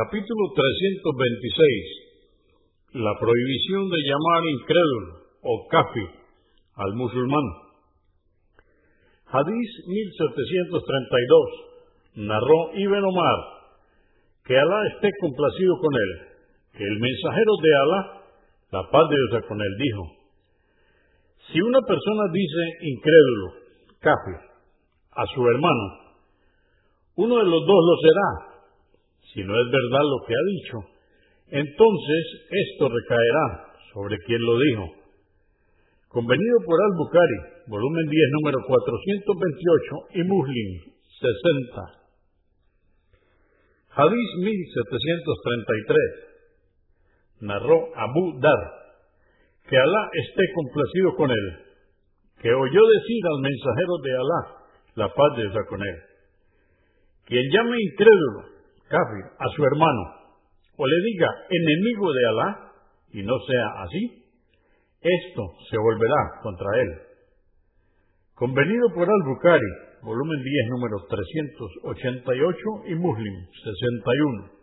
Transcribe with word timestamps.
Capítulo 0.00 0.56
326. 0.56 3.04
La 3.04 3.12
prohibición 3.20 3.84
de 3.90 3.98
llamar 4.00 4.42
incrédulo 4.48 5.28
o 5.44 5.68
kafir 5.68 6.08
al 6.76 6.94
musulmán. 6.94 7.44
Hadís 9.28 9.70
1732. 9.84 12.24
Narró 12.24 12.72
Ibn 12.80 13.04
Omar, 13.04 13.38
que 14.46 14.56
Alá 14.56 14.86
esté 14.94 15.10
complacido 15.20 15.76
con 15.76 15.92
él, 15.92 16.20
que 16.78 16.84
el 16.84 16.98
mensajero 16.98 17.52
de 17.60 17.76
Alá, 17.76 18.22
la 18.72 18.90
paz 18.90 19.04
de 19.04 19.16
Dios 19.16 19.44
con 19.48 19.60
él, 19.60 19.76
dijo, 19.76 20.16
si 21.52 21.60
una 21.60 21.82
persona 21.82 22.22
dice 22.32 22.72
incrédulo, 22.88 23.52
kafir, 24.00 24.48
a 25.12 25.26
su 25.26 25.46
hermano, 25.46 26.16
uno 27.16 27.36
de 27.36 27.44
los 27.44 27.66
dos 27.66 27.84
lo 27.84 27.96
será, 28.00 28.49
si 29.32 29.42
no 29.42 29.54
es 29.54 29.66
verdad 29.70 30.02
lo 30.02 30.26
que 30.26 30.34
ha 30.34 30.44
dicho, 30.58 30.78
entonces 31.50 32.22
esto 32.50 32.88
recaerá 32.88 33.74
sobre 33.92 34.18
quien 34.26 34.42
lo 34.42 34.58
dijo. 34.58 35.00
Convenido 36.08 36.58
por 36.66 36.80
Al-Bukhari, 36.82 37.38
volumen 37.68 38.06
10, 38.08 38.30
número 38.40 38.58
428 38.66 39.96
y 40.14 40.22
Muslim 40.24 40.80
60. 41.20 42.00
Hadís 43.94 44.30
1733. 44.38 45.98
Narró 47.42 47.88
Abu 47.94 48.40
Dar, 48.40 48.62
que 49.68 49.76
Alá 49.76 50.10
esté 50.12 50.42
complacido 50.54 51.14
con 51.16 51.30
él, 51.30 51.56
que 52.42 52.52
oyó 52.52 52.86
decir 52.86 53.22
al 53.26 53.40
mensajero 53.40 53.98
de 54.02 54.12
Alá, 54.12 54.60
la 54.96 55.08
paz 55.14 55.36
de 55.36 55.66
con 55.66 55.80
él, 55.80 55.96
quien 57.26 57.44
llame 57.52 57.76
incrédulo 57.80 58.49
kafir 58.90 59.24
a 59.38 59.46
su 59.54 59.64
hermano 59.64 60.02
o 60.76 60.86
le 60.86 60.98
diga 61.06 61.28
enemigo 61.48 62.12
de 62.12 62.26
Alá 62.26 62.72
y 63.12 63.22
no 63.22 63.38
sea 63.46 63.82
así, 63.84 64.24
esto 65.00 65.42
se 65.70 65.78
volverá 65.78 66.40
contra 66.42 66.66
él. 66.80 66.90
Convenido 68.34 68.88
por 68.94 69.08
Al-Bukhari, 69.08 69.70
volumen 70.02 70.42
10, 70.42 70.68
número 70.70 70.96
388 71.08 72.56
y 72.86 72.94
Muslim 72.94 73.34
61. 73.64 74.59